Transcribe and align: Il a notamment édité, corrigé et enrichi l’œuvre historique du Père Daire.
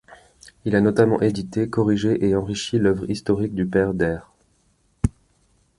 Il 0.65 0.75
a 0.75 0.81
notamment 0.81 1.21
édité, 1.21 1.69
corrigé 1.69 2.25
et 2.27 2.35
enrichi 2.35 2.79
l’œuvre 2.79 3.07
historique 3.07 3.53
du 3.53 3.67
Père 3.67 3.93
Daire. 3.93 4.31